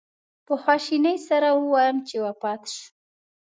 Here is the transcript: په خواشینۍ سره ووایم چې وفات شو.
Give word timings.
په 0.45 0.53
خواشینۍ 0.61 1.17
سره 1.29 1.49
ووایم 1.53 1.97
چې 2.07 2.15
وفات 2.25 2.61
شو. 2.73 2.85